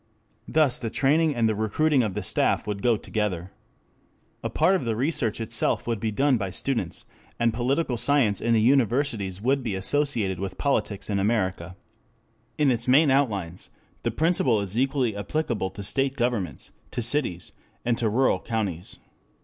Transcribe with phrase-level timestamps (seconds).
[0.47, 3.51] Thus the training and the recruiting of the staff would go together.
[4.43, 7.05] A part of the research itself would be done by students,
[7.39, 11.75] and political science in the universities would be associated with politics in America.
[12.57, 13.69] 7 In its main outlines
[14.01, 17.51] the principle is equally applicable to state governments, to cities,
[17.85, 18.97] and to rural counties.